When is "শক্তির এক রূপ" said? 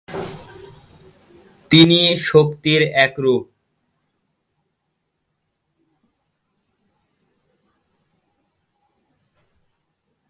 2.17-3.43